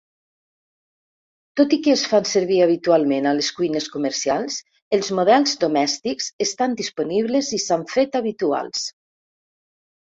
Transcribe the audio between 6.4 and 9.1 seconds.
estan disponibles i s'han fet habituals.